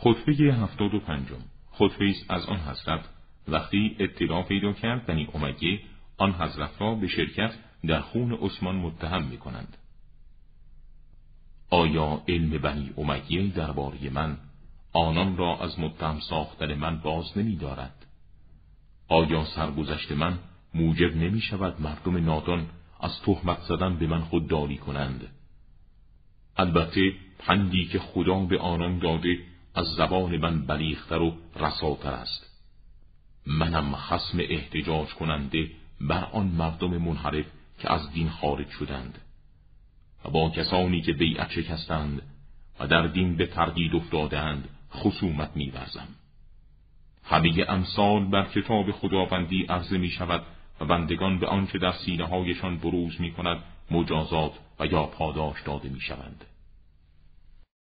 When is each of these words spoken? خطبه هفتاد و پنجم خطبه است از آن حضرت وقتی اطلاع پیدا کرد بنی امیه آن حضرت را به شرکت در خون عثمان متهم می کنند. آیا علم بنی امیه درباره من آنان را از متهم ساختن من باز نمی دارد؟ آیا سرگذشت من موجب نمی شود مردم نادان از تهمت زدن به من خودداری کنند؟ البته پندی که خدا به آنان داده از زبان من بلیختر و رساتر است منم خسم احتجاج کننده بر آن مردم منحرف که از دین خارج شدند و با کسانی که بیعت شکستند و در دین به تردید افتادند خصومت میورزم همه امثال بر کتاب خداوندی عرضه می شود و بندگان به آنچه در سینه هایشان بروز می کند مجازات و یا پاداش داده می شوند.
خطبه 0.00 0.54
هفتاد 0.54 0.94
و 0.94 1.00
پنجم 1.00 1.42
خطبه 1.72 2.08
است 2.08 2.30
از 2.30 2.46
آن 2.46 2.58
حضرت 2.58 3.04
وقتی 3.48 3.96
اطلاع 3.98 4.42
پیدا 4.42 4.72
کرد 4.72 5.06
بنی 5.06 5.28
امیه 5.34 5.80
آن 6.16 6.32
حضرت 6.32 6.70
را 6.80 6.94
به 6.94 7.06
شرکت 7.06 7.54
در 7.86 8.00
خون 8.00 8.32
عثمان 8.32 8.76
متهم 8.76 9.24
می 9.24 9.36
کنند. 9.36 9.76
آیا 11.70 12.22
علم 12.28 12.50
بنی 12.50 12.90
امیه 12.96 13.46
درباره 13.46 14.10
من 14.10 14.36
آنان 14.92 15.36
را 15.36 15.58
از 15.60 15.80
متهم 15.80 16.20
ساختن 16.20 16.74
من 16.74 16.98
باز 16.98 17.38
نمی 17.38 17.56
دارد؟ 17.56 18.06
آیا 19.08 19.44
سرگذشت 19.44 20.12
من 20.12 20.38
موجب 20.74 21.16
نمی 21.16 21.40
شود 21.40 21.80
مردم 21.80 22.24
نادان 22.24 22.66
از 23.00 23.20
تهمت 23.20 23.60
زدن 23.60 23.96
به 23.96 24.06
من 24.06 24.20
خودداری 24.20 24.76
کنند؟ 24.76 25.28
البته 26.56 27.12
پندی 27.38 27.84
که 27.84 27.98
خدا 27.98 28.40
به 28.40 28.58
آنان 28.58 28.98
داده 28.98 29.38
از 29.78 29.86
زبان 29.86 30.36
من 30.36 30.66
بلیختر 30.66 31.22
و 31.22 31.36
رساتر 31.56 32.10
است 32.10 32.64
منم 33.46 33.94
خسم 33.94 34.38
احتجاج 34.40 35.08
کننده 35.08 35.70
بر 36.00 36.24
آن 36.24 36.46
مردم 36.46 36.98
منحرف 36.98 37.46
که 37.78 37.92
از 37.92 38.12
دین 38.12 38.30
خارج 38.30 38.68
شدند 38.70 39.18
و 40.24 40.30
با 40.30 40.50
کسانی 40.50 41.02
که 41.02 41.12
بیعت 41.12 41.50
شکستند 41.50 42.22
و 42.80 42.86
در 42.86 43.06
دین 43.06 43.36
به 43.36 43.46
تردید 43.46 43.94
افتادند 43.94 44.68
خصومت 44.92 45.50
میورزم 45.54 46.08
همه 47.24 47.64
امثال 47.68 48.24
بر 48.24 48.44
کتاب 48.44 48.90
خداوندی 48.90 49.66
عرضه 49.68 49.98
می 49.98 50.10
شود 50.10 50.42
و 50.80 50.84
بندگان 50.84 51.38
به 51.38 51.46
آنچه 51.46 51.78
در 51.78 51.92
سینه 51.92 52.26
هایشان 52.26 52.78
بروز 52.78 53.20
می 53.20 53.32
کند 53.32 53.58
مجازات 53.90 54.52
و 54.80 54.86
یا 54.86 55.02
پاداش 55.02 55.62
داده 55.62 55.88
می 55.88 56.00
شوند. 56.00 56.44